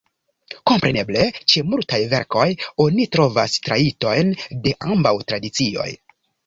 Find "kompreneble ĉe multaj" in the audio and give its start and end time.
0.69-2.01